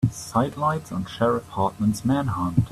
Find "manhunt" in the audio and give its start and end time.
2.03-2.65